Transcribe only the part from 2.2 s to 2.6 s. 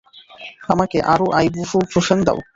দাও।